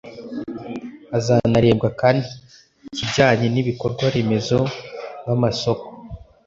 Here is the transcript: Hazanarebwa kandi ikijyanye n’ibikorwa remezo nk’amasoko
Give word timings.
Hazanarebwa 1.11 1.87
kandi 2.01 2.25
ikijyanye 2.91 3.47
n’ibikorwa 3.51 4.05
remezo 4.15 4.59
nk’amasoko 5.21 5.85